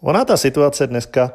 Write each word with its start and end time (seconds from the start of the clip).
Ona 0.00 0.24
ta 0.24 0.36
situace 0.36 0.86
dneska, 0.86 1.34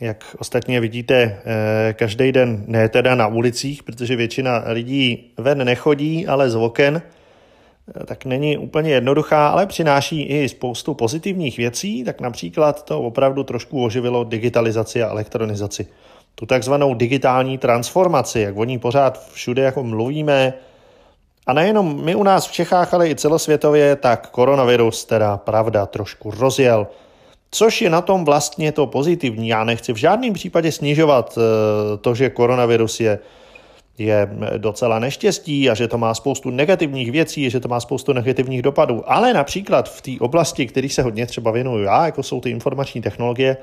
jak 0.00 0.36
ostatně 0.38 0.80
vidíte, 0.80 1.14
eh, 1.14 1.92
každý 1.92 2.32
den, 2.32 2.64
ne 2.66 2.88
teda 2.88 3.14
na 3.14 3.26
ulicích, 3.26 3.82
protože 3.82 4.16
většina 4.16 4.64
lidí 4.66 5.32
ven 5.36 5.64
nechodí, 5.64 6.26
ale 6.26 6.50
z 6.50 6.56
oken, 6.56 7.02
eh, 7.02 8.06
tak 8.06 8.24
není 8.24 8.58
úplně 8.58 8.90
jednoduchá, 8.90 9.48
ale 9.48 9.66
přináší 9.66 10.22
i 10.22 10.48
spoustu 10.48 10.94
pozitivních 10.94 11.58
věcí, 11.58 12.04
tak 12.04 12.20
například 12.20 12.84
to 12.84 13.02
opravdu 13.02 13.42
trošku 13.42 13.84
oživilo 13.84 14.24
digitalizaci 14.24 15.02
a 15.02 15.08
elektronizaci. 15.08 15.86
Tu 16.34 16.46
takzvanou 16.46 16.94
digitální 16.94 17.58
transformaci, 17.58 18.40
jak 18.40 18.56
o 18.56 18.64
ní 18.64 18.78
pořád 18.78 19.30
všude 19.32 19.62
jako 19.62 19.82
mluvíme, 19.82 20.54
a 21.46 21.52
nejenom 21.52 22.04
my 22.04 22.14
u 22.14 22.22
nás 22.22 22.46
v 22.46 22.52
Čechách, 22.52 22.94
ale 22.94 23.08
i 23.08 23.14
celosvětově, 23.14 23.96
tak 23.96 24.30
koronavirus 24.30 25.04
teda 25.04 25.36
pravda 25.36 25.86
trošku 25.86 26.30
rozjel. 26.30 26.86
Což 27.50 27.82
je 27.82 27.90
na 27.90 28.00
tom 28.00 28.24
vlastně 28.24 28.72
to 28.72 28.86
pozitivní. 28.86 29.48
Já 29.48 29.64
nechci 29.64 29.92
v 29.92 29.96
žádném 29.96 30.32
případě 30.32 30.72
snižovat 30.72 31.38
eh, 31.38 31.96
to, 31.96 32.14
že 32.14 32.30
koronavirus 32.30 33.00
je, 33.00 33.18
je 33.98 34.30
docela 34.56 34.98
neštěstí 34.98 35.70
a 35.70 35.74
že 35.74 35.88
to 35.88 35.98
má 35.98 36.14
spoustu 36.14 36.50
negativních 36.50 37.10
věcí, 37.10 37.50
že 37.50 37.60
to 37.60 37.68
má 37.68 37.80
spoustu 37.80 38.12
negativních 38.12 38.62
dopadů. 38.62 39.02
Ale 39.06 39.32
například 39.32 39.88
v 39.88 40.02
té 40.02 40.10
oblasti, 40.20 40.66
který 40.66 40.88
se 40.88 41.02
hodně 41.02 41.26
třeba 41.26 41.50
věnuju 41.50 41.82
já, 41.82 42.06
jako 42.06 42.22
jsou 42.22 42.40
ty 42.40 42.50
informační 42.50 43.02
technologie, 43.02 43.56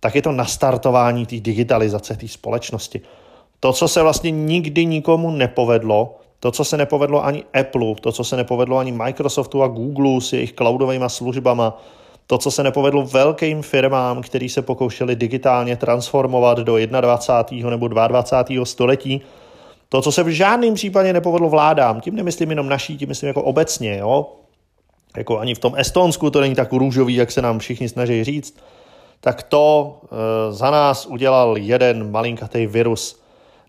tak 0.00 0.14
je 0.14 0.22
to 0.22 0.32
nastartování 0.32 1.26
té 1.26 1.40
digitalizace 1.40 2.16
té 2.16 2.28
společnosti. 2.28 3.00
To, 3.60 3.72
co 3.72 3.88
se 3.88 4.02
vlastně 4.02 4.30
nikdy 4.30 4.86
nikomu 4.86 5.30
nepovedlo, 5.30 6.18
to, 6.40 6.50
co 6.50 6.64
se 6.64 6.76
nepovedlo 6.76 7.24
ani 7.24 7.44
Apple, 7.60 7.94
to, 8.00 8.12
co 8.12 8.24
se 8.24 8.36
nepovedlo 8.36 8.78
ani 8.78 8.92
Microsoftu 8.92 9.62
a 9.62 9.68
Google 9.68 10.20
s 10.20 10.32
jejich 10.32 10.52
cloudovými 10.52 11.04
službama, 11.06 11.82
to, 12.30 12.38
co 12.38 12.50
se 12.50 12.62
nepovedlo 12.62 13.02
velkým 13.02 13.62
firmám, 13.62 14.22
který 14.22 14.48
se 14.48 14.62
pokoušeli 14.62 15.16
digitálně 15.16 15.76
transformovat 15.76 16.58
do 16.58 16.76
21. 16.86 17.70
nebo 17.70 17.88
22. 17.88 18.64
století, 18.64 19.20
to, 19.88 20.02
co 20.02 20.12
se 20.12 20.22
v 20.22 20.28
žádném 20.28 20.74
případě 20.74 21.12
nepovedlo 21.12 21.48
vládám, 21.48 22.00
tím 22.00 22.16
nemyslím 22.16 22.50
jenom 22.50 22.68
naší, 22.68 22.98
tím 22.98 23.08
myslím 23.08 23.26
jako 23.26 23.42
obecně, 23.42 23.98
jo? 23.98 24.32
jako 25.16 25.38
ani 25.38 25.54
v 25.54 25.58
tom 25.58 25.74
Estonsku 25.76 26.30
to 26.30 26.40
není 26.40 26.54
tak 26.54 26.72
růžový, 26.72 27.14
jak 27.14 27.30
se 27.30 27.42
nám 27.42 27.58
všichni 27.58 27.88
snaží 27.88 28.24
říct, 28.24 28.56
tak 29.20 29.42
to 29.42 29.98
e, 30.04 30.52
za 30.52 30.70
nás 30.70 31.06
udělal 31.06 31.56
jeden 31.58 32.10
malinkatý 32.10 32.66
virus, 32.66 33.20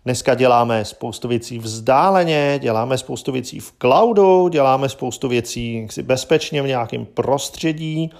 Dneska 0.04 0.34
děláme 0.34 0.84
spoustu 0.84 1.28
věcí 1.28 1.58
vzdáleně, 1.58 2.58
děláme 2.62 2.98
spoustu 2.98 3.32
věcí 3.32 3.60
v 3.60 3.72
cloudu, 3.80 4.48
děláme 4.48 4.88
spoustu 4.88 5.28
věcí 5.28 5.88
bezpečně 6.02 6.62
v 6.62 6.66
nějakém 6.66 7.06
prostředí, 7.06 8.10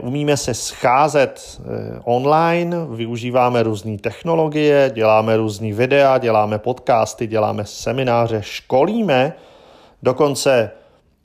umíme 0.00 0.36
se 0.36 0.54
scházet 0.54 1.60
eh, 1.60 2.00
online, 2.04 2.76
využíváme 2.90 3.62
různé 3.62 3.98
technologie, 3.98 4.90
děláme 4.94 5.36
různé 5.36 5.72
videa, 5.72 6.18
děláme 6.18 6.58
podcasty, 6.58 7.26
děláme 7.26 7.64
semináře, 7.64 8.38
školíme, 8.42 9.32
dokonce 10.02 10.70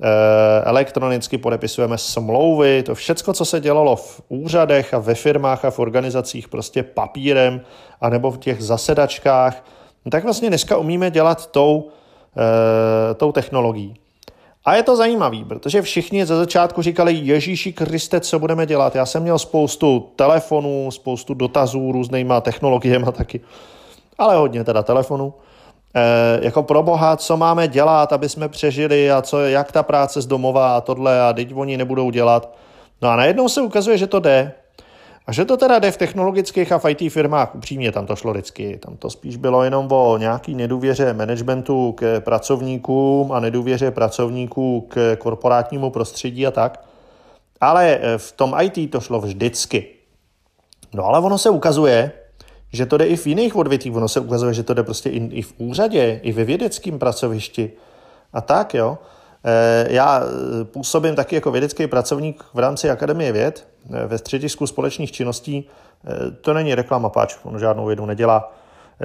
eh, 0.02 0.64
elektronicky 0.64 1.38
podepisujeme 1.38 1.98
smlouvy, 1.98 2.84
to 2.84 2.96
všecko, 2.96 3.34
co 3.34 3.46
se 3.46 3.60
dělalo 3.60 3.96
v 3.96 4.22
úřadech 4.30 4.94
a 4.94 5.00
ve 5.00 5.16
firmách 5.16 5.66
a 5.66 5.72
v 5.72 5.80
organizacích 5.80 6.48
prostě 6.48 6.84
papírem, 6.84 7.62
anebo 8.02 8.32
v 8.32 8.38
těch 8.38 8.64
zasedačkách, 8.64 9.64
tak 10.12 10.24
vlastně 10.24 10.50
dneska 10.50 10.78
umíme 10.78 11.12
dělat 11.12 11.52
tou, 11.52 11.90
e, 12.38 13.14
tou 13.14 13.32
technologií. 13.32 13.96
A 14.68 14.76
je 14.76 14.84
to 14.84 14.96
zajímavý, 14.96 15.44
protože 15.44 15.82
všichni 15.82 16.26
ze 16.26 16.36
začátku 16.36 16.82
říkali, 16.82 17.14
Ježíši 17.14 17.74
Kriste, 17.74 18.20
co 18.20 18.40
budeme 18.40 18.66
dělat? 18.66 18.96
Já 18.96 19.06
jsem 19.06 19.24
měl 19.24 19.40
spoustu 19.40 20.10
telefonů, 20.16 20.92
spoustu 20.92 21.34
dotazů 21.34 21.92
různýma 21.92 22.42
technologiemi 22.42 23.06
taky, 23.12 23.42
ale 24.18 24.36
hodně 24.36 24.64
teda 24.64 24.84
telefonů. 24.84 25.34
E, 25.96 26.46
jako 26.46 26.64
pro 26.64 26.84
boha, 26.84 27.18
co 27.18 27.38
máme 27.38 27.68
dělat, 27.68 28.14
aby 28.14 28.30
jsme 28.30 28.50
přežili 28.50 29.12
a 29.12 29.22
co, 29.22 29.40
jak 29.40 29.72
ta 29.72 29.84
práce 29.84 30.22
z 30.22 30.26
domova 30.26 30.78
a 30.78 30.82
tohle 30.82 31.22
a 31.22 31.34
teď 31.34 31.56
oni 31.56 31.78
nebudou 31.78 32.12
dělat. 32.12 32.56
No 33.02 33.10
a 33.10 33.16
najednou 33.16 33.50
se 33.50 33.62
ukazuje, 33.62 33.98
že 33.98 34.08
to 34.08 34.20
jde, 34.20 34.52
a 35.28 35.32
že 35.32 35.46
to 35.46 35.58
teda 35.58 35.80
jde 35.80 35.92
v 35.92 35.98
technologických 35.98 36.72
a 36.72 36.78
v 36.78 36.90
IT 36.90 37.14
firmách, 37.14 37.56
upřímně 37.56 37.92
tam 37.92 38.06
to 38.06 38.16
šlo 38.16 38.32
vždycky. 38.32 38.78
Tam 38.78 38.98
to 38.98 39.10
spíš 39.10 39.38
bylo 39.38 39.64
jenom 39.64 39.88
o 39.92 40.18
nějaký 40.18 40.56
nedůvěře 40.56 41.14
managementu 41.14 41.92
k 41.92 42.20
pracovníkům 42.20 43.32
a 43.32 43.40
nedůvěře 43.40 43.92
pracovníků 43.92 44.88
k 44.90 45.16
korporátnímu 45.16 45.90
prostředí 45.90 46.48
a 46.48 46.52
tak. 46.52 46.86
Ale 47.62 48.00
eh, 48.02 48.18
v 48.18 48.32
tom 48.32 48.56
IT 48.62 48.92
to 48.92 49.00
šlo 49.00 49.22
vždycky. 49.22 49.88
No 50.94 51.06
ale 51.06 51.20
ono 51.20 51.38
se 51.38 51.50
ukazuje, 51.50 52.12
že 52.74 52.86
to 52.86 52.98
jde 52.98 53.06
i 53.06 53.16
v 53.16 53.28
jiných 53.28 53.56
odvětvích. 53.56 53.96
Ono 53.96 54.08
se 54.08 54.20
ukazuje, 54.20 54.54
že 54.54 54.64
to 54.64 54.74
jde 54.74 54.84
prostě 54.84 55.10
i, 55.10 55.18
i 55.18 55.42
v 55.42 55.54
úřadě, 55.58 56.20
i 56.24 56.32
ve 56.32 56.44
vědeckém 56.44 57.00
pracovišti. 57.00 57.72
A 58.34 58.42
tak, 58.42 58.74
jo. 58.74 58.98
Eh, 59.44 59.88
já 59.90 60.22
eh, 60.22 60.66
působím 60.66 61.16
taky 61.16 61.36
jako 61.36 61.52
vědecký 61.52 61.88
pracovník 61.88 62.44
v 62.54 62.60
rámci 62.60 62.90
Akademie 62.90 63.32
věd 63.32 63.68
eh, 63.94 64.08
ve 64.08 64.18
středisku 64.18 64.68
společných 64.68 65.12
činností. 65.12 65.70
To 66.42 66.54
není 66.54 66.76
reklama, 66.76 67.10
páč, 67.10 67.36
on 67.44 67.60
žádnou 67.60 67.86
vědu 67.86 68.06
nedělá. 68.06 68.54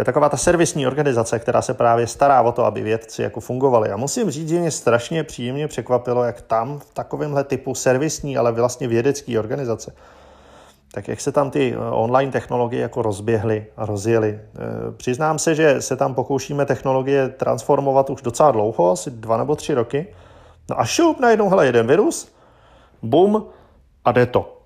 Taková 0.04 0.28
ta 0.28 0.36
servisní 0.36 0.86
organizace, 0.86 1.38
která 1.38 1.62
se 1.62 1.74
právě 1.74 2.06
stará 2.06 2.42
o 2.42 2.52
to, 2.52 2.64
aby 2.64 2.82
vědci 2.82 3.22
jako 3.22 3.40
fungovali. 3.40 3.90
A 3.90 3.96
musím 3.96 4.30
říct, 4.30 4.48
že 4.48 4.58
mě 4.58 4.70
strašně 4.70 5.24
příjemně 5.24 5.68
překvapilo, 5.68 6.24
jak 6.24 6.42
tam 6.42 6.78
v 6.78 6.94
takovémhle 6.94 7.44
typu 7.44 7.74
servisní, 7.74 8.36
ale 8.36 8.52
vlastně 8.52 8.88
vědecké 8.88 9.38
organizace, 9.38 9.92
tak 10.94 11.08
jak 11.08 11.20
se 11.20 11.32
tam 11.32 11.50
ty 11.50 11.76
online 11.90 12.32
technologie 12.32 12.82
jako 12.82 13.02
rozběhly 13.02 13.66
a 13.76 13.86
rozjeli. 13.86 14.40
Přiznám 14.96 15.38
se, 15.38 15.54
že 15.54 15.82
se 15.82 15.96
tam 15.96 16.14
pokoušíme 16.14 16.66
technologie 16.66 17.28
transformovat 17.28 18.10
už 18.10 18.22
docela 18.22 18.50
dlouho, 18.50 18.90
asi 18.90 19.10
dva 19.10 19.36
nebo 19.36 19.56
tři 19.56 19.74
roky. 19.74 20.06
No 20.70 20.80
a 20.80 20.84
šup, 20.84 21.20
najednou, 21.20 21.48
hele, 21.48 21.66
jeden 21.66 21.86
virus, 21.86 22.32
bum, 23.02 23.46
a 24.04 24.12
jde 24.12 24.26
to. 24.26 24.58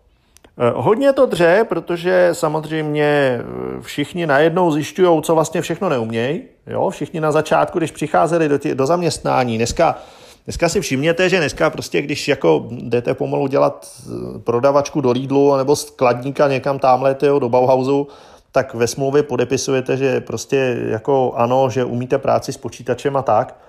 Eh, 0.58 0.72
hodně 0.74 1.12
to 1.12 1.26
dře, 1.26 1.66
protože 1.68 2.28
samozřejmě 2.32 3.04
eh, 3.04 3.42
všichni 3.80 4.26
najednou 4.26 4.70
zjišťují, 4.70 5.22
co 5.22 5.34
vlastně 5.34 5.62
všechno 5.62 5.88
neumějí. 5.88 6.42
Jo? 6.66 6.90
Všichni 6.90 7.20
na 7.20 7.32
začátku, 7.32 7.78
když 7.78 7.90
přicházeli 7.90 8.48
do, 8.48 8.58
tě, 8.58 8.74
do 8.74 8.86
zaměstnání. 8.86 9.56
Dneska, 9.56 9.98
dneska 10.46 10.68
si 10.68 10.80
všimněte, 10.80 11.28
že 11.28 11.38
dneska 11.38 11.70
prostě, 11.70 12.02
když 12.02 12.28
jako 12.28 12.68
jdete 12.70 13.14
pomalu 13.14 13.46
dělat 13.46 13.86
eh, 13.86 14.38
prodavačku 14.38 15.00
do 15.00 15.10
Lidlu 15.10 15.56
nebo 15.56 15.76
skladníka 15.76 16.48
někam 16.48 16.78
tamhle 16.78 17.16
do 17.38 17.48
Bauhausu, 17.48 18.08
tak 18.52 18.74
ve 18.74 18.86
smlouvě 18.86 19.22
podepisujete, 19.22 19.96
že 19.96 20.20
prostě 20.20 20.78
jako 20.88 21.32
ano, 21.36 21.70
že 21.70 21.84
umíte 21.84 22.18
práci 22.18 22.52
s 22.52 22.56
počítačem 22.56 23.16
a 23.16 23.22
tak. 23.22 23.60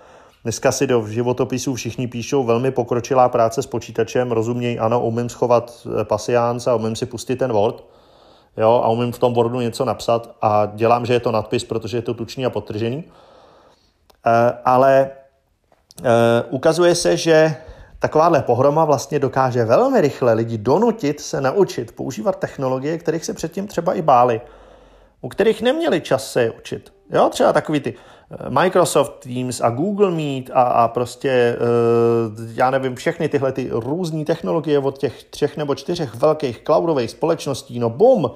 Dneska 0.44 0.72
si 0.72 0.88
do 0.88 1.08
životopisů 1.08 1.76
všichni 1.76 2.08
píšou 2.08 2.44
velmi 2.44 2.72
pokročilá 2.72 3.30
práce 3.30 3.62
s 3.62 3.66
počítačem, 3.66 4.32
rozumějí, 4.32 4.80
ano, 4.80 5.02
umím 5.02 5.30
schovat 5.30 5.88
eh, 6.02 6.04
pasiánc 6.04 6.68
a 6.68 6.76
umím 6.76 6.96
si 6.96 7.06
pustit 7.06 7.36
ten 7.36 7.52
Word, 7.52 7.84
jo, 8.58 8.82
a 8.84 8.90
umím 8.90 9.12
v 9.12 9.20
tom 9.20 9.34
Wordu 9.34 9.62
něco 9.62 9.86
napsat 9.86 10.36
a 10.42 10.66
dělám, 10.76 11.06
že 11.06 11.14
je 11.14 11.20
to 11.20 11.32
nadpis, 11.32 11.64
protože 11.64 11.98
je 11.98 12.02
to 12.02 12.14
tučný 12.14 12.46
a 12.46 12.50
potržený. 12.50 13.04
E, 14.26 14.58
ale 14.66 15.02
e, 15.02 15.10
ukazuje 16.50 16.96
se, 16.96 17.18
že 17.18 17.56
takováhle 18.00 18.42
pohroma 18.42 18.86
vlastně 18.86 19.20
dokáže 19.20 19.66
velmi 19.66 20.02
rychle 20.02 20.34
lidi 20.34 20.58
donutit 20.58 21.20
se 21.20 21.42
naučit 21.42 21.92
používat 21.92 22.40
technologie, 22.40 22.98
kterých 22.98 23.26
se 23.26 23.34
předtím 23.34 23.68
třeba 23.68 23.94
i 23.94 24.02
báli, 24.02 24.42
u 25.22 25.30
kterých 25.30 25.62
neměli 25.62 26.02
čas 26.02 26.32
se 26.32 26.42
je 26.42 26.52
učit. 26.52 26.94
Jo, 27.10 27.30
třeba 27.30 27.54
takový 27.54 27.80
ty 27.80 27.94
Microsoft 28.50 29.20
Teams 29.20 29.62
a 29.62 29.70
Google 29.70 30.12
Meet 30.12 30.50
a, 30.54 30.62
a 30.62 30.88
prostě, 30.88 31.30
eh, 31.30 31.58
já 32.54 32.72
nevím, 32.72 32.96
všechny 32.96 33.30
tyhle 33.30 33.52
ty 33.52 33.70
různé 33.72 34.26
technologie 34.26 34.80
od 34.80 34.98
těch 34.98 35.24
třech 35.24 35.58
nebo 35.58 35.76
čtyřech 35.76 36.16
velkých 36.16 36.64
cloudových 36.64 37.12
společností, 37.12 37.80
no 37.80 37.90
bum, 37.90 38.32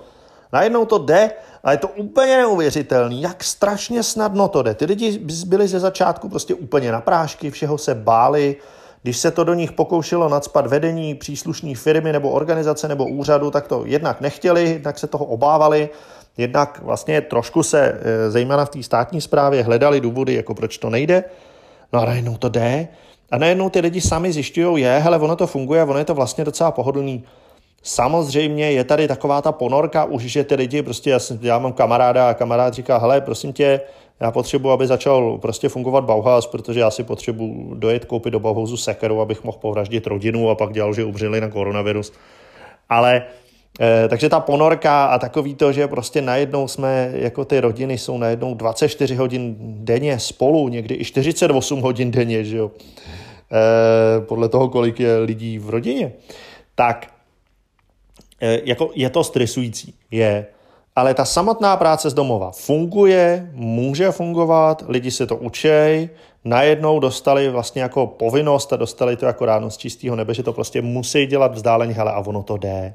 najednou 0.54 0.86
to 0.86 0.98
jde 0.98 1.32
a 1.64 1.72
je 1.72 1.78
to 1.78 1.88
úplně 1.88 2.38
neuvěřitelný, 2.38 3.22
jak 3.22 3.44
strašně 3.44 4.04
snadno 4.04 4.48
to 4.48 4.64
jde. 4.64 4.74
Ty 4.74 4.86
lidi 4.86 5.20
byli 5.46 5.68
ze 5.68 5.80
začátku 5.80 6.30
prostě 6.30 6.54
úplně 6.54 6.92
na 6.92 7.02
prášky, 7.02 7.52
všeho 7.52 7.78
se 7.78 7.96
báli, 7.96 8.56
když 9.04 9.18
se 9.18 9.32
to 9.32 9.44
do 9.44 9.54
nich 9.54 9.72
pokoušelo 9.72 10.30
nadspat 10.30 10.68
vedení 10.68 11.16
příslušné 11.16 11.76
firmy 11.76 12.12
nebo 12.12 12.30
organizace 12.30 12.88
nebo 12.88 13.06
úřadu, 13.06 13.52
tak 13.52 13.68
to 13.68 13.84
jednak 13.86 14.22
nechtěli, 14.22 14.80
tak 14.84 15.00
se 15.00 15.08
toho 15.08 15.26
obávali 15.26 15.90
Jednak 16.38 16.82
vlastně 16.84 17.22
trošku 17.22 17.64
se, 17.64 18.00
e, 18.02 18.32
zejména 18.32 18.66
v 18.66 18.70
té 18.70 18.84
státní 18.84 19.22
správě, 19.22 19.64
hledali 19.64 20.02
důvody, 20.02 20.34
jako 20.34 20.54
proč 20.54 20.78
to 20.78 20.90
nejde. 20.90 21.24
No 21.94 22.02
a 22.02 22.06
najednou 22.06 22.38
to 22.38 22.50
jde. 22.50 22.88
A 23.32 23.38
najednou 23.38 23.70
ty 23.70 23.80
lidi 23.80 24.02
sami 24.02 24.34
zjišťují, 24.34 24.84
je, 24.84 25.00
hele, 25.00 25.18
ono 25.18 25.36
to 25.36 25.48
funguje, 25.48 25.84
ono 25.84 26.00
je 26.00 26.06
to 26.06 26.14
vlastně 26.14 26.46
docela 26.46 26.72
pohodlný. 26.72 27.24
Samozřejmě 27.84 28.72
je 28.72 28.84
tady 28.84 29.08
taková 29.08 29.42
ta 29.42 29.52
ponorka 29.52 30.06
už, 30.06 30.24
že 30.24 30.44
ty 30.44 30.56
lidi, 30.56 30.82
prostě 30.82 31.10
já, 31.10 31.20
já 31.42 31.60
mám 31.60 31.74
kamaráda 31.74 32.30
a 32.30 32.34
kamarád 32.34 32.74
říká, 32.74 32.98
hele, 32.98 33.22
prosím 33.22 33.54
tě, 33.54 33.82
já 34.20 34.32
potřebuji, 34.32 34.72
aby 34.72 34.88
začal 34.88 35.38
prostě 35.38 35.70
fungovat 35.70 36.04
Bauhaus, 36.04 36.48
protože 36.48 36.80
já 36.80 36.92
si 36.92 37.04
potřebuji 37.04 37.76
dojet 37.76 38.06
koupit 38.06 38.32
do 38.32 38.40
Bauhausu 38.40 38.78
sekeru, 38.78 39.22
abych 39.22 39.44
mohl 39.44 39.58
povraždit 39.58 40.08
rodinu 40.08 40.50
a 40.50 40.56
pak 40.56 40.74
dělal, 40.74 40.94
že 40.94 41.04
umřeli 41.04 41.42
na 41.42 41.50
koronavirus. 41.50 42.14
Ale 42.90 43.24
E, 43.80 44.08
takže 44.08 44.30
ta 44.30 44.40
ponorka 44.40 45.06
a 45.06 45.20
takový 45.20 45.56
to, 45.56 45.72
že 45.72 45.88
prostě 45.88 46.22
najednou 46.22 46.68
jsme, 46.68 47.12
jako 47.14 47.46
ty 47.46 47.60
rodiny 47.60 47.98
jsou 47.98 48.18
najednou 48.18 48.54
24 48.54 49.16
hodin 49.16 49.56
denně 49.60 50.20
spolu, 50.20 50.68
někdy 50.68 50.96
i 50.96 51.06
48 51.06 51.82
hodin 51.82 52.12
denně, 52.12 52.44
že 52.44 52.58
jo, 52.58 52.72
e, 53.52 54.22
podle 54.22 54.50
toho, 54.50 54.70
kolik 54.70 55.00
je 55.00 55.18
lidí 55.18 55.60
v 55.60 55.70
rodině, 55.70 56.12
tak 56.76 57.08
jako 58.42 58.92
je 58.96 59.10
to 59.10 59.24
stresující, 59.24 59.94
je, 60.12 60.46
ale 60.96 61.14
ta 61.14 61.26
samotná 61.26 61.78
práce 61.78 62.10
z 62.10 62.14
domova 62.14 62.52
funguje, 62.52 63.52
může 63.54 64.12
fungovat, 64.12 64.84
lidi 64.88 65.12
se 65.12 65.28
to 65.28 65.36
učej, 65.36 66.10
najednou 66.46 67.00
dostali 67.00 67.50
vlastně 67.50 67.82
jako 67.82 68.08
povinnost 68.08 68.74
a 68.74 68.76
dostali 68.76 69.18
to 69.18 69.26
jako 69.26 69.46
ráno 69.46 69.70
z 69.70 69.78
čistého 69.78 70.16
nebe, 70.16 70.34
že 70.34 70.44
to 70.44 70.54
prostě 70.54 70.82
musí 70.82 71.26
dělat 71.26 71.56
vzdáleně, 71.56 71.96
ale 71.96 72.12
a 72.12 72.20
ono 72.20 72.44
to 72.44 72.58
jde. 72.58 72.94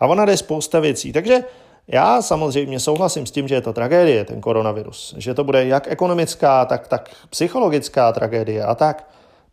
A 0.00 0.06
ona 0.06 0.24
jde 0.24 0.36
spousta 0.36 0.80
věcí. 0.80 1.12
Takže 1.12 1.44
já 1.88 2.22
samozřejmě 2.22 2.80
souhlasím 2.80 3.26
s 3.26 3.30
tím, 3.30 3.48
že 3.48 3.54
je 3.54 3.60
to 3.60 3.72
tragédie, 3.72 4.24
ten 4.24 4.40
koronavirus. 4.40 5.14
Že 5.18 5.34
to 5.34 5.44
bude 5.44 5.66
jak 5.66 5.88
ekonomická, 5.90 6.64
tak, 6.64 6.88
tak 6.88 7.10
psychologická 7.30 8.12
tragédie 8.12 8.64
a 8.64 8.74
tak. 8.74 9.08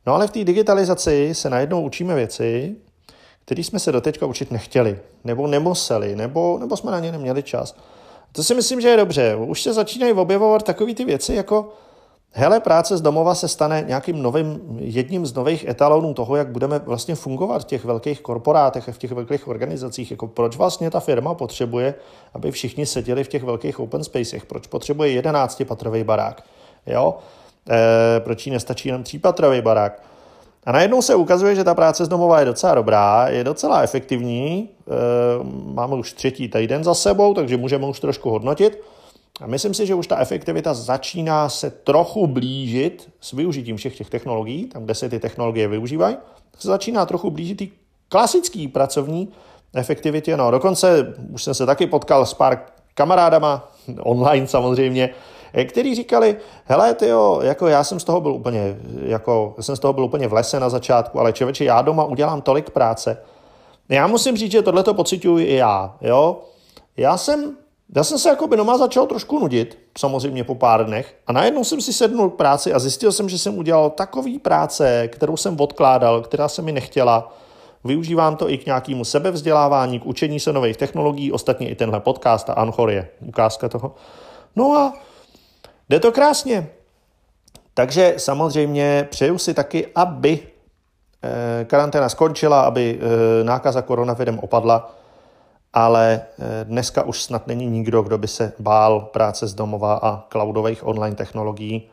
No 0.06 0.16
ale 0.16 0.28
v 0.28 0.32
té 0.32 0.44
digitalizaci 0.44 1.30
se 1.36 1.50
najednou 1.50 1.82
učíme 1.82 2.16
věci, 2.16 2.76
které 3.46 3.64
jsme 3.64 3.80
se 3.80 3.92
doteďka 3.92 4.26
učit 4.26 4.52
nechtěli, 4.52 5.00
nebo 5.24 5.48
nemuseli, 5.48 6.16
nebo, 6.16 6.58
nebo 6.60 6.78
jsme 6.78 6.92
na 6.92 7.00
ně 7.00 7.12
neměli 7.12 7.44
čas. 7.44 7.76
To 8.32 8.44
si 8.44 8.56
myslím, 8.56 8.82
že 8.82 8.88
je 8.88 8.98
dobře. 8.98 9.36
Už 9.36 9.62
se 9.62 9.74
začínají 9.74 10.14
objevovat 10.14 10.64
takové 10.64 10.94
ty 10.94 11.06
věci, 11.06 11.36
jako 11.36 11.74
hele, 12.32 12.60
práce 12.60 12.98
z 12.98 13.02
domova 13.02 13.36
se 13.36 13.48
stane 13.48 13.84
nějakým 13.88 14.22
novým, 14.22 14.62
jedním 14.80 15.26
z 15.26 15.34
nových 15.34 15.68
etalonů 15.68 16.14
toho, 16.14 16.36
jak 16.36 16.48
budeme 16.48 16.80
vlastně 16.80 17.16
fungovat 17.16 17.62
v 17.62 17.66
těch 17.66 17.86
velkých 17.86 18.22
korporátech 18.22 18.90
a 18.90 18.92
v 18.92 18.98
těch 18.98 19.12
velkých 19.12 19.48
organizacích. 19.48 20.12
Jako 20.12 20.28
proč 20.28 20.58
vlastně 20.58 20.92
ta 20.92 21.00
firma 21.00 21.34
potřebuje, 21.34 21.96
aby 22.34 22.52
všichni 22.52 22.86
seděli 22.86 23.24
v 23.24 23.28
těch 23.28 23.44
velkých 23.44 23.80
open 23.80 24.04
spacech? 24.04 24.46
Proč 24.46 24.68
potřebuje 24.68 25.12
jedenáctipatrový 25.12 26.04
barák? 26.04 26.44
Jo? 26.86 27.18
E, 27.70 28.20
proč 28.20 28.46
jí 28.46 28.52
nestačí 28.52 28.88
jenom 28.90 29.04
třípatrový 29.04 29.62
barák? 29.62 30.13
A 30.66 30.72
najednou 30.72 31.02
se 31.02 31.16
ukazuje, 31.16 31.56
že 31.56 31.64
ta 31.64 31.76
práce 31.76 32.06
z 32.06 32.08
domova 32.08 32.40
je 32.40 32.46
docela 32.46 32.76
dobrá, 32.76 33.28
je 33.30 33.44
docela 33.44 33.82
efektivní. 33.82 34.70
E, 34.70 34.94
máme 35.74 35.96
už 35.96 36.14
třetí 36.14 36.48
týden 36.48 36.84
za 36.84 36.94
sebou, 36.94 37.34
takže 37.34 37.58
můžeme 37.58 37.88
už 37.88 38.00
trošku 38.00 38.30
hodnotit. 38.30 38.82
A 39.42 39.48
myslím 39.48 39.74
si, 39.74 39.86
že 39.86 39.96
už 39.96 40.08
ta 40.08 40.18
efektivita 40.18 40.74
začíná 40.74 41.50
se 41.50 41.70
trochu 41.70 42.28
blížit 42.28 43.10
s 43.22 43.32
využitím 43.32 43.78
všech 43.78 43.98
těch 43.98 44.10
technologií, 44.10 44.66
tam, 44.66 44.84
kde 44.84 44.96
se 44.96 45.10
ty 45.10 45.20
technologie 45.20 45.68
využívají, 45.68 46.18
se 46.60 46.68
začíná 46.68 47.06
trochu 47.06 47.32
blížit 47.32 47.58
ty 47.58 47.72
klasický 48.10 48.68
pracovní 48.68 49.30
efektivitě. 49.74 50.38
No, 50.38 50.52
dokonce 50.52 51.14
už 51.32 51.44
jsem 51.44 51.54
se 51.54 51.66
taky 51.66 51.88
potkal 51.88 52.26
s 52.26 52.34
pár 52.34 52.66
kamarádama, 52.94 53.72
online 54.00 54.48
samozřejmě, 54.48 55.10
který 55.66 55.96
říkali, 55.96 56.38
hele, 56.66 56.94
tyjo, 56.94 57.40
jako 57.44 57.68
já 57.68 57.84
jsem 57.84 58.00
z 58.00 58.04
toho 58.04 58.22
byl 58.22 58.34
úplně, 58.34 58.78
jako, 59.06 59.56
jsem 59.60 59.76
z 59.76 59.80
toho 59.80 59.94
byl 59.94 60.04
úplně 60.04 60.28
v 60.28 60.34
lese 60.34 60.60
na 60.60 60.70
začátku, 60.70 61.20
ale 61.20 61.34
člověče, 61.34 61.66
já 61.66 61.82
doma 61.82 62.04
udělám 62.04 62.42
tolik 62.42 62.70
práce. 62.70 63.18
Já 63.90 64.08
musím 64.08 64.38
říct, 64.38 64.52
že 64.52 64.62
tohle 64.62 64.84
to 64.84 64.94
pocituju 64.94 65.40
i 65.40 65.56
já, 65.56 65.96
jo. 66.02 66.42
Já 66.98 67.18
jsem 67.18 67.58
já 67.96 68.04
jsem 68.04 68.20
se 68.20 68.30
jako 68.30 68.48
by 68.48 68.58
doma 68.58 68.78
začal 68.78 69.06
trošku 69.06 69.40
nudit, 69.40 69.80
samozřejmě 69.98 70.44
po 70.44 70.56
pár 70.56 70.86
dnech, 70.86 71.16
a 71.28 71.34
najednou 71.34 71.64
jsem 71.64 71.82
si 71.82 71.94
sednul 71.94 72.30
k 72.30 72.36
práci 72.36 72.74
a 72.74 72.80
zjistil 72.80 73.12
jsem, 73.12 73.30
že 73.30 73.38
jsem 73.38 73.58
udělal 73.58 73.90
takový 73.90 74.40
práce, 74.40 75.08
kterou 75.08 75.38
jsem 75.38 75.62
odkládal, 75.62 76.22
která 76.22 76.48
se 76.48 76.62
mi 76.62 76.72
nechtěla. 76.72 77.34
Využívám 77.84 78.36
to 78.36 78.50
i 78.50 78.58
k 78.58 78.66
nějakému 78.66 79.06
sebevzdělávání, 79.06 80.00
k 80.00 80.06
učení 80.06 80.40
se 80.40 80.54
nových 80.54 80.78
technologií, 80.78 81.32
ostatně 81.32 81.70
i 81.70 81.76
tenhle 81.76 82.00
podcast 82.00 82.50
a 82.50 82.54
Anchor 82.54 82.90
je 82.90 83.10
ukázka 83.28 83.70
toho. 83.70 83.96
No 84.56 84.78
a 84.78 84.94
jde 85.90 86.00
to 86.00 86.12
krásně. 86.12 86.70
Takže 87.74 88.14
samozřejmě 88.18 89.08
přeju 89.10 89.38
si 89.38 89.54
taky, 89.54 89.88
aby 89.96 90.40
eh, 90.40 91.66
karanténa 91.66 92.10
skončila, 92.10 92.62
aby 92.62 93.00
eh, 93.00 93.44
nákaza 93.44 93.82
koronavirem 93.82 94.40
opadla, 94.40 94.96
ale 95.74 96.22
eh, 96.22 96.64
dneska 96.64 97.04
už 97.04 97.24
snad 97.24 97.48
není 97.48 97.66
nikdo, 97.66 98.02
kdo 98.02 98.18
by 98.18 98.28
se 98.28 98.54
bál 98.60 99.00
práce 99.02 99.48
z 99.48 99.54
domova 99.54 99.94
a 99.94 100.24
cloudových 100.30 100.88
online 100.88 101.16
technologií. 101.16 101.90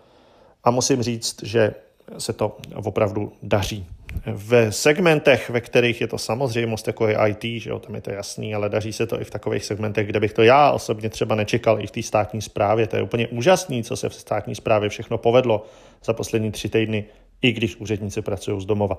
A 0.65 0.71
musím 0.71 1.03
říct, 1.03 1.43
že 1.43 1.75
se 2.19 2.33
to 2.33 2.57
opravdu 2.75 3.33
daří. 3.43 3.87
V 4.27 4.71
segmentech, 4.71 5.51
ve 5.51 5.61
kterých 5.61 6.01
je 6.01 6.07
to 6.07 6.19
samozřejmost, 6.19 6.87
jako 6.87 7.09
je 7.09 7.17
IT, 7.27 7.63
že 7.63 7.71
jo, 7.71 7.79
tam 7.79 7.95
je 7.95 8.01
to 8.01 8.11
jasný, 8.11 8.55
ale 8.55 8.69
daří 8.69 8.93
se 8.93 9.07
to 9.07 9.21
i 9.21 9.25
v 9.25 9.31
takových 9.31 9.65
segmentech, 9.65 10.07
kde 10.07 10.21
bych 10.21 10.33
to 10.33 10.43
já 10.43 10.71
osobně 10.71 11.11
třeba 11.11 11.35
nečekal 11.35 11.81
i 11.81 11.87
v 11.87 11.91
té 11.91 12.03
státní 12.03 12.43
správě. 12.43 12.87
To 12.87 12.97
je 12.97 13.03
úplně 13.03 13.29
úžasný, 13.29 13.85
co 13.85 13.97
se 13.97 14.09
v 14.09 14.15
státní 14.15 14.55
správě 14.55 14.89
všechno 14.89 15.19
povedlo 15.19 15.67
za 16.05 16.13
poslední 16.13 16.51
tři 16.51 16.69
týdny, 16.69 17.05
i 17.43 17.53
když 17.53 17.77
úředníci 17.77 18.23
pracují 18.23 18.61
z 18.61 18.65
domova. 18.65 18.97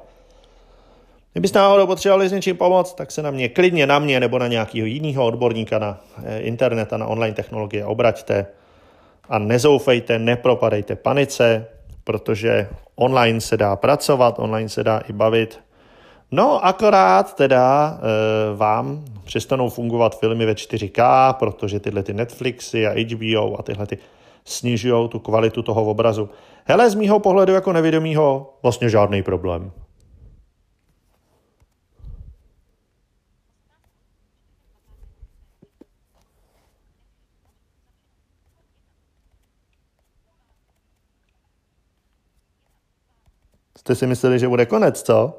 Kdybyste 1.33 1.59
náhodou 1.59 1.87
potřebovali 1.87 2.29
s 2.29 2.31
něčím 2.31 2.57
pomoct, 2.57 2.93
tak 2.93 3.11
se 3.11 3.21
na 3.21 3.31
mě 3.31 3.49
klidně 3.49 3.87
na 3.87 3.99
mě 3.99 4.19
nebo 4.19 4.39
na 4.39 4.47
nějakého 4.47 4.85
jiného 4.85 5.25
odborníka 5.25 5.79
na 5.79 6.01
eh, 6.23 6.39
internet 6.39 6.93
a 6.93 6.97
na 6.97 7.07
online 7.07 7.35
technologie 7.35 7.85
obraťte 7.85 8.45
a 9.29 9.39
nezoufejte, 9.39 10.19
nepropadejte 10.19 10.95
panice, 10.95 11.67
protože 12.11 12.67
online 12.95 13.41
se 13.41 13.57
dá 13.57 13.75
pracovat, 13.75 14.39
online 14.39 14.69
se 14.69 14.83
dá 14.83 14.97
i 15.09 15.13
bavit. 15.13 15.59
No 16.31 16.65
akorát 16.65 17.35
teda 17.35 17.97
e, 17.97 18.55
vám 18.55 19.05
přestanou 19.23 19.69
fungovat 19.69 20.19
filmy 20.19 20.45
ve 20.45 20.53
4K, 20.53 21.33
protože 21.33 21.79
tyhle 21.79 22.03
ty 22.03 22.13
Netflixy 22.13 22.87
a 22.87 22.91
HBO 22.91 23.59
a 23.59 23.63
tyhle 23.63 23.87
ty 23.87 23.97
snižují 24.45 25.09
tu 25.09 25.19
kvalitu 25.19 25.61
toho 25.61 25.83
obrazu. 25.83 26.29
Hele, 26.65 26.89
z 26.89 26.95
mýho 26.95 27.19
pohledu 27.19 27.53
jako 27.53 27.73
nevědomího 27.73 28.53
vlastně 28.63 28.89
žádný 28.89 29.23
problém. 29.23 29.71
Jste 43.81 43.95
si 43.95 44.07
mysleli, 44.07 44.39
že 44.39 44.47
bude 44.47 44.65
konec, 44.65 45.01
co? 45.01 45.37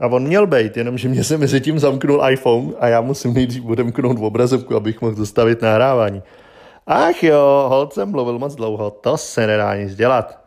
A 0.00 0.06
on 0.06 0.22
měl 0.22 0.46
být, 0.46 0.76
jenomže 0.76 1.08
mě 1.08 1.24
se 1.24 1.38
mezi 1.38 1.60
tím 1.60 1.78
zamknul 1.78 2.22
iPhone 2.30 2.72
a 2.80 2.88
já 2.88 3.00
musím 3.00 3.34
nejdřív 3.34 3.64
odemknout 3.64 4.18
v 4.18 4.24
obrazovku, 4.24 4.76
abych 4.76 5.00
mohl 5.00 5.14
zastavit 5.14 5.62
nahrávání. 5.62 6.22
Ach 6.86 7.22
jo, 7.22 7.66
hold 7.68 7.92
jsem 7.92 8.10
mluvil 8.10 8.38
moc 8.38 8.54
dlouho, 8.54 8.90
to 8.90 9.16
se 9.16 9.46
nedá 9.46 9.76
nic 9.76 9.94
dělat. 9.94 10.43